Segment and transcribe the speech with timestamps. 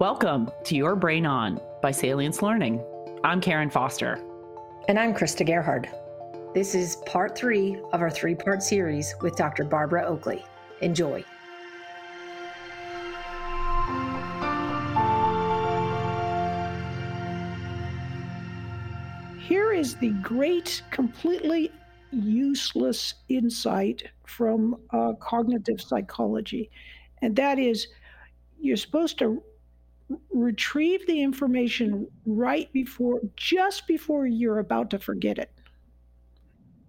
[0.00, 2.80] Welcome to Your Brain On by Salience Learning.
[3.24, 4.20] I'm Karen Foster.
[4.86, 5.90] And I'm Krista Gerhard.
[6.54, 9.64] This is part three of our three part series with Dr.
[9.64, 10.44] Barbara Oakley.
[10.82, 11.24] Enjoy.
[19.40, 21.72] Here is the great, completely
[22.12, 26.70] useless insight from uh, cognitive psychology,
[27.20, 27.88] and that is
[28.60, 29.42] you're supposed to
[30.32, 35.50] retrieve the information right before, just before you're about to forget it.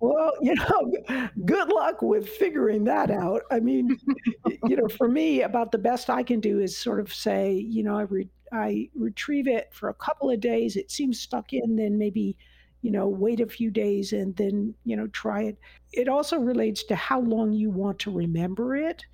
[0.00, 3.42] Well, you know, good luck with figuring that out.
[3.50, 3.96] I mean,
[4.64, 7.82] you know, for me, about the best I can do is sort of say, you
[7.82, 10.76] know, I re- I retrieve it for a couple of days.
[10.76, 12.36] It seems stuck in, then maybe,
[12.82, 15.58] you know, wait a few days and then, you know, try it.
[15.92, 19.04] It also relates to how long you want to remember it.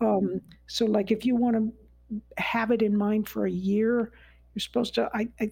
[0.00, 1.72] Um, so, like, if you want to
[2.38, 4.12] have it in mind for a year.
[4.54, 5.10] You're supposed to.
[5.14, 5.28] I.
[5.40, 5.50] I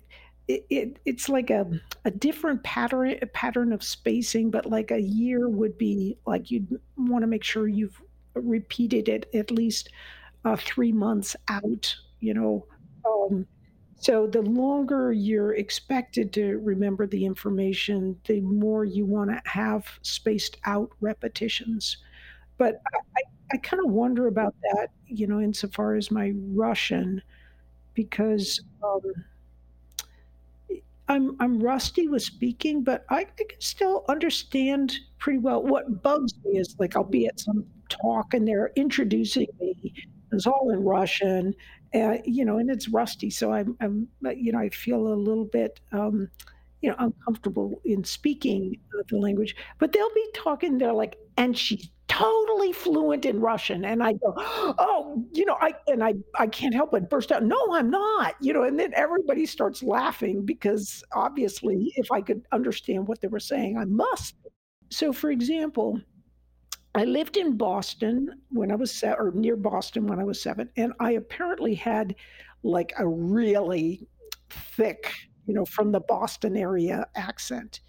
[0.48, 1.70] it, it, it's like a,
[2.04, 6.80] a different pattern a pattern of spacing, but like a year would be like you'd
[6.96, 8.02] want to make sure you've
[8.34, 9.90] repeated it at least
[10.44, 11.94] uh, three months out.
[12.18, 12.66] You know,
[13.04, 13.46] um,
[14.02, 19.86] so the longer you're expected to remember the information, the more you want to have
[20.02, 21.98] spaced out repetitions.
[22.62, 22.80] But
[23.18, 23.22] I,
[23.54, 27.20] I kind of wonder about that, you know, insofar as my Russian,
[27.94, 29.02] because um,
[31.08, 35.62] I'm I'm rusty with speaking, but I, I can still understand pretty well.
[35.62, 39.92] What bugs me is like I'll be at some talk and they're introducing me.
[40.30, 41.54] It's all in Russian,
[41.94, 45.44] uh, you know, and it's rusty, so I'm, I'm, you know, I feel a little
[45.44, 46.28] bit, um,
[46.80, 49.56] you know, uncomfortable in speaking uh, the language.
[49.78, 50.78] But they'll be talking.
[50.78, 53.84] They're like, and she's totally fluent in Russian.
[53.86, 57.42] And I go, oh, you know, I and I I can't help but burst out,
[57.42, 62.42] no, I'm not, you know, and then everybody starts laughing because obviously if I could
[62.52, 64.34] understand what they were saying, I must.
[64.90, 66.00] So for example,
[66.94, 70.68] I lived in Boston when I was seven, or near Boston when I was seven,
[70.76, 72.14] and I apparently had
[72.62, 74.06] like a really
[74.50, 75.14] thick,
[75.46, 77.80] you know, from the Boston area accent.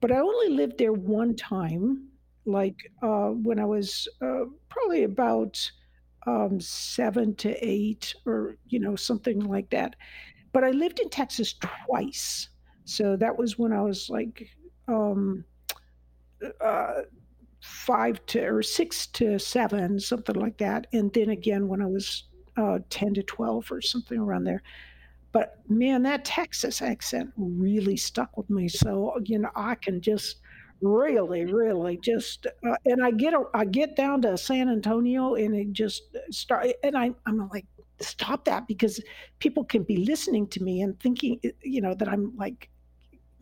[0.00, 2.08] But I only lived there one time
[2.44, 5.70] like uh, when I was uh, probably about
[6.26, 9.96] um, seven to eight, or you know something like that.
[10.52, 11.54] But I lived in Texas
[11.86, 12.48] twice,
[12.84, 14.48] so that was when I was like
[14.88, 15.44] um,
[16.60, 17.02] uh,
[17.60, 22.24] five to or six to seven, something like that, and then again when I was
[22.56, 24.62] uh, ten to twelve or something around there.
[25.32, 28.68] But man, that Texas accent really stuck with me.
[28.68, 30.41] So you know, I can just
[30.82, 35.54] really really just uh, and i get a, i get down to san antonio and
[35.54, 37.66] it just start and i i'm like
[38.00, 39.00] stop that because
[39.38, 42.68] people can be listening to me and thinking you know that i'm like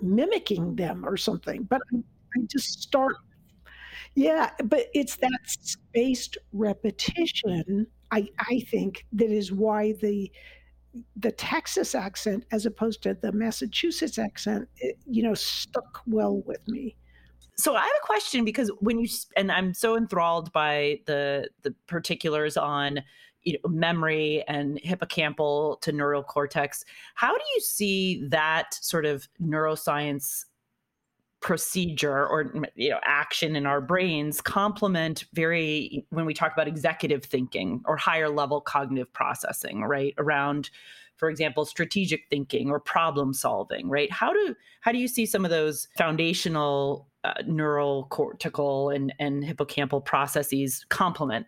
[0.03, 1.99] mimicking them or something but i,
[2.37, 3.17] I just start
[4.15, 10.31] yeah but it's that spaced repetition i i think that is why the
[11.17, 16.67] the Texas accent, as opposed to the Massachusetts accent, it, you know, stuck well with
[16.69, 16.97] me
[17.61, 21.75] so I have a question because when you and I'm so enthralled by the the
[21.87, 23.03] particulars on
[23.43, 26.85] you know, memory and hippocampal to neocortex.
[27.15, 30.45] How do you see that sort of neuroscience
[31.41, 37.25] procedure or you know action in our brains complement very when we talk about executive
[37.25, 40.69] thinking or higher level cognitive processing right around
[41.21, 44.11] for example strategic thinking or problem solving right?
[44.11, 50.03] How do how do you see some of those foundational uh, neocortical and, and hippocampal
[50.05, 51.47] processes complement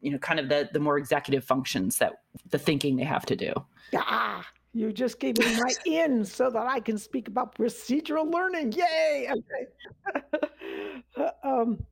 [0.00, 2.14] you know kind of the the more executive functions that
[2.50, 3.54] the thinking they have to do?
[3.94, 8.72] Ah you just gave me my in so that i can speak about procedural learning.
[8.72, 10.52] Yay okay.
[11.44, 11.84] Um,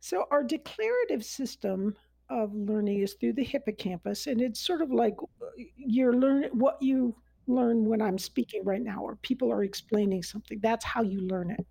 [0.00, 1.96] so our declarative system
[2.30, 5.46] of learning is through the hippocampus and it's sort of like uh,
[5.76, 7.14] you're learning what you
[7.46, 11.50] learn when i'm speaking right now or people are explaining something that's how you learn
[11.50, 11.66] it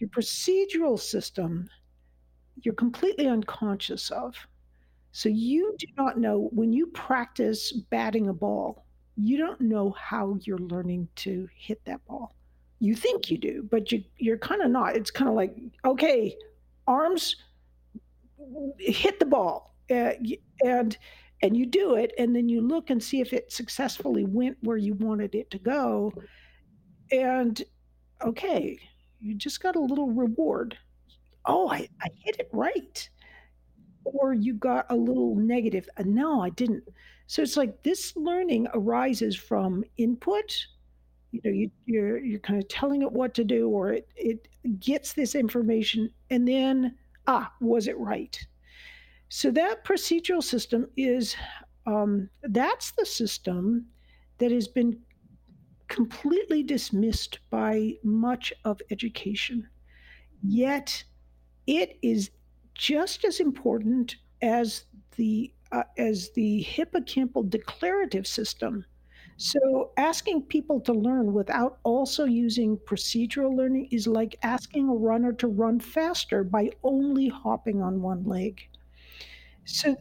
[0.00, 1.68] your procedural system,
[2.62, 4.34] you're completely unconscious of.
[5.12, 8.86] So you do not know when you practice batting a ball,
[9.16, 12.34] you don't know how you're learning to hit that ball.
[12.78, 14.96] You think you do, but you you're kind of not.
[14.96, 15.54] It's kind of like,
[15.84, 16.34] okay,
[16.86, 17.36] arms
[18.78, 19.69] hit the ball.
[19.90, 20.12] Uh,
[20.64, 20.96] and
[21.42, 24.76] and you do it and then you look and see if it successfully went where
[24.76, 26.12] you wanted it to go.
[27.12, 27.62] And
[28.22, 28.78] okay,
[29.20, 30.78] you just got a little reward.
[31.46, 33.08] Oh, I, I hit it right.
[34.04, 35.88] or you got a little negative.
[35.96, 36.84] Uh, no, I didn't.
[37.26, 40.66] So it's like this learning arises from input.
[41.32, 44.48] You know, you, you're you're kind of telling it what to do, or it it
[44.80, 46.96] gets this information, and then
[47.26, 48.38] ah, was it right?
[49.30, 51.36] So that procedural system is
[51.86, 53.86] um, that's the system
[54.38, 55.00] that has been
[55.88, 59.68] completely dismissed by much of education.
[60.42, 61.04] Yet
[61.66, 62.30] it is
[62.74, 64.86] just as important as
[65.16, 68.86] the uh, as the hippocampal declarative system.
[69.38, 75.32] So asking people to learn without also using procedural learning is like asking a runner
[75.34, 78.69] to run faster by only hopping on one leg.
[79.64, 79.96] So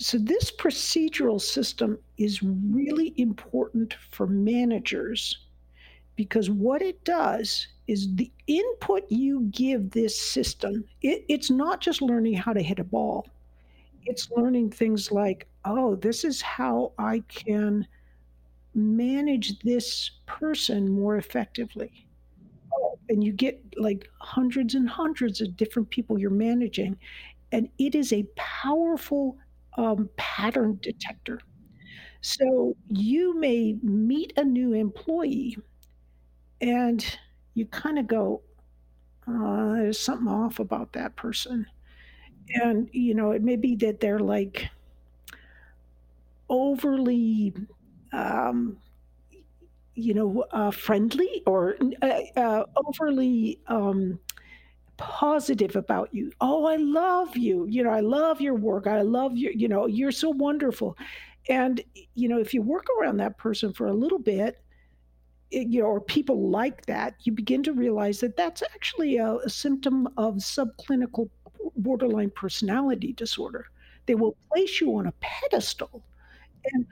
[0.00, 5.46] so this procedural system is really important for managers
[6.16, 12.02] because what it does is the input you give this system it, it's not just
[12.02, 13.28] learning how to hit a ball.
[14.04, 17.86] It's learning things like oh this is how i can
[18.74, 22.06] manage this person more effectively.
[22.74, 26.96] Oh, and you get like hundreds and hundreds of different people you're managing
[27.54, 29.38] and it is a powerful
[29.78, 31.40] um, pattern detector
[32.22, 35.56] so you may meet a new employee
[36.60, 37.18] and
[37.54, 38.42] you kind of go,
[39.28, 41.66] uh, there's something off about that person.
[42.62, 44.70] And, you know, it may be that they're like
[46.48, 47.52] overly,
[48.12, 48.78] um,
[49.94, 54.18] you know, uh, friendly or uh, uh, overly um,
[54.96, 56.32] positive about you.
[56.40, 57.66] Oh, I love you.
[57.68, 58.86] You know, I love your work.
[58.86, 59.50] I love you.
[59.54, 60.96] You know, you're so wonderful.
[61.48, 61.82] And,
[62.14, 64.60] you know, if you work around that person for a little bit,
[65.52, 69.36] eh, you know, or people like that, you begin to realize that that's actually a,
[69.36, 71.28] a symptom of subclinical
[71.76, 73.66] borderline personality disorder.
[74.06, 76.04] They will place you on a pedestal,
[76.72, 76.86] and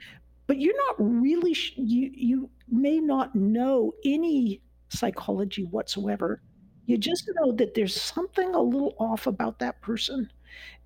[0.47, 6.41] but you're not really you you may not know any psychology whatsoever.
[6.85, 10.29] You just know that there's something a little off about that person.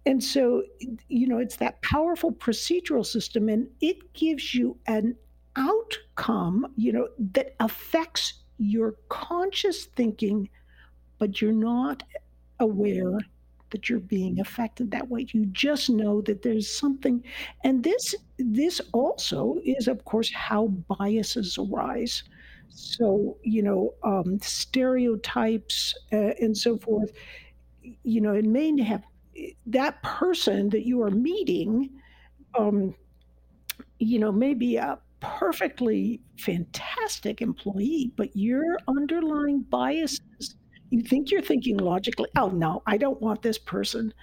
[0.06, 0.64] And so,
[1.10, 5.16] you know, it's that powerful procedural system, and it gives you an
[5.56, 10.50] outcome, you know, that affects your conscious thinking,
[11.20, 12.04] but you're not
[12.60, 13.20] aware
[13.72, 15.26] that you're being affected that way.
[15.32, 17.24] You just know that there's something,
[17.64, 22.24] and this this also is, of course, how biases arise.
[22.70, 27.12] So you know, um, stereotypes uh, and so forth.
[28.04, 29.04] You know, it may have
[29.68, 31.90] that person that you are meeting.
[32.58, 32.96] Um,
[34.00, 40.56] you know, maybe a perfectly fantastic employee, but your underlying biases,
[40.90, 44.14] you think you're thinking logically, oh no, I don't want this person.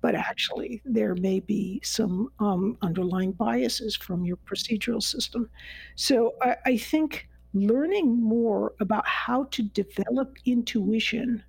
[0.00, 5.50] But actually, there may be some um, underlying biases from your procedural system.
[5.96, 11.42] So I, I think learning more about how to develop intuition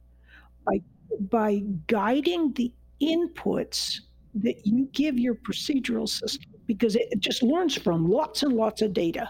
[0.66, 0.82] by
[1.30, 4.00] by guiding the inputs
[4.36, 8.94] that you give your procedural system because it just learns from lots and lots of
[8.94, 9.30] data.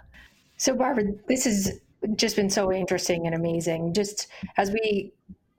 [0.57, 1.79] So, Barbara, this has
[2.15, 3.93] just been so interesting and amazing.
[3.93, 4.27] Just
[4.57, 5.13] as we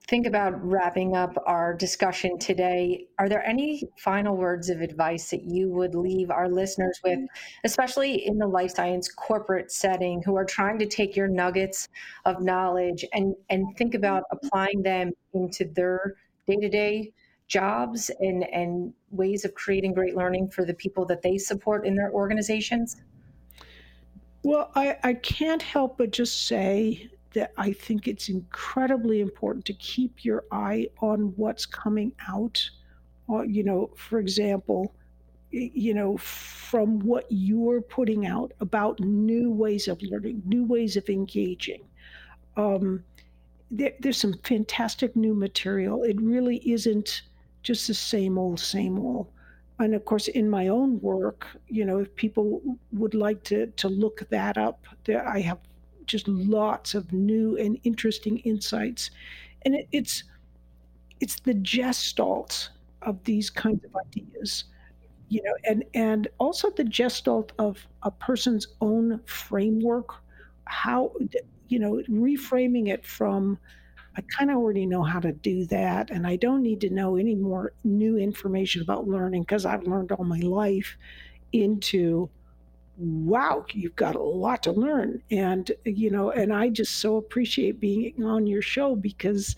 [0.07, 5.43] think about wrapping up our discussion today, are there any final words of advice that
[5.43, 7.61] you would leave our listeners with, mm-hmm.
[7.63, 11.87] especially in the life science corporate setting, who are trying to take your nuggets
[12.25, 14.45] of knowledge and, and think about mm-hmm.
[14.45, 16.15] applying them into their
[16.47, 17.11] day to day
[17.47, 21.95] jobs and, and ways of creating great learning for the people that they support in
[21.95, 23.01] their organizations?
[24.43, 29.73] Well, I, I can't help but just say that I think it's incredibly important to
[29.73, 32.69] keep your eye on what's coming out.
[33.29, 34.93] Uh, you know, for example,
[35.51, 41.09] you know, from what you're putting out about new ways of learning, new ways of
[41.09, 41.83] engaging.
[42.57, 43.03] Um,
[43.69, 46.03] there, there's some fantastic new material.
[46.03, 47.23] It really isn't
[47.63, 49.27] just the same old, same old.
[49.79, 52.61] And of course, in my own work, you know, if people
[52.91, 55.57] would like to to look that up, there I have
[56.07, 59.11] just lots of new and interesting insights,
[59.63, 60.23] and it, it's
[61.19, 62.69] it's the gestalt
[63.01, 64.65] of these kinds of ideas,
[65.29, 70.09] you know, and and also the gestalt of a person's own framework,
[70.65, 71.13] how
[71.67, 73.59] you know, reframing it from
[74.17, 76.11] I kind of already know how to do that.
[76.11, 80.11] And I don't need to know any more new information about learning because I've learned
[80.13, 80.97] all my life
[81.53, 82.29] into
[83.01, 85.21] wow, you've got a lot to learn.
[85.31, 89.55] And, you know, and I just so appreciate being on your show because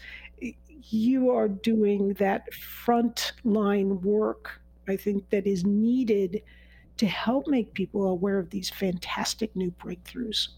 [0.90, 6.42] you are doing that front line work I think, that is needed
[6.98, 10.50] to help make people aware of these fantastic new breakthroughs.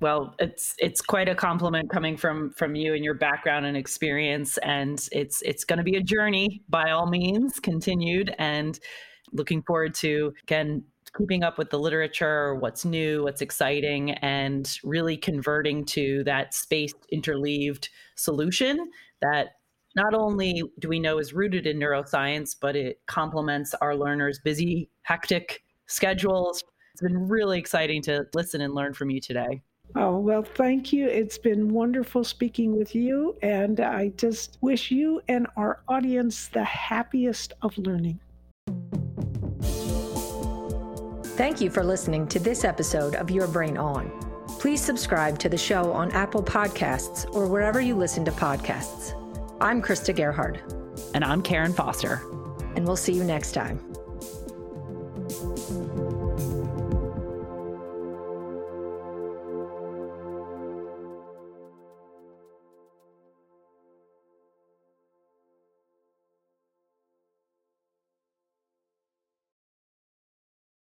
[0.00, 4.56] Well, it's it's quite a compliment coming from from you and your background and experience,
[4.58, 8.78] and it's it's going to be a journey by all means, continued, and
[9.32, 10.84] looking forward to again
[11.16, 16.96] keeping up with the literature, what's new, what's exciting, and really converting to that spaced
[17.12, 19.56] interleaved solution that
[19.96, 24.88] not only do we know is rooted in neuroscience, but it complements our learners' busy,
[25.02, 26.62] hectic schedules.
[26.92, 29.62] It's been really exciting to listen and learn from you today.
[29.96, 31.08] Oh, well, thank you.
[31.08, 33.36] It's been wonderful speaking with you.
[33.42, 38.20] And I just wish you and our audience the happiest of learning.
[41.38, 44.10] Thank you for listening to this episode of Your Brain On.
[44.58, 49.12] Please subscribe to the show on Apple Podcasts or wherever you listen to podcasts.
[49.60, 50.60] I'm Krista Gerhard.
[51.14, 52.22] And I'm Karen Foster.
[52.74, 53.78] And we'll see you next time.